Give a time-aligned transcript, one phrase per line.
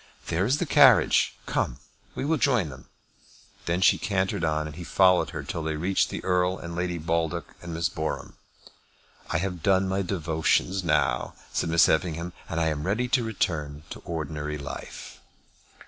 [0.29, 1.37] There is the carriage.
[1.45, 1.77] Come;
[2.15, 2.87] we will join them."
[3.67, 6.97] Then she cantered on, and he followed her till they reached the Earl and Lady
[6.97, 8.33] Baldock and Miss Boreham.
[9.29, 13.99] "I have done my devotions now," said Miss Effingham, "and am ready to return to
[13.99, 15.19] ordinary life."